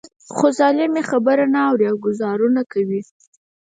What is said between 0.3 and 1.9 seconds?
خو ظالم يې خبره نه اوري